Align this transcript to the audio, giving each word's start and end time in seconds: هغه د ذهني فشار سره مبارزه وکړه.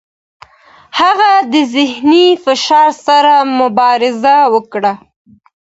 هغه 0.99 1.29
د 1.53 1.55
ذهني 1.75 2.27
فشار 2.45 2.89
سره 3.07 3.33
مبارزه 3.59 4.37
وکړه. 4.53 4.93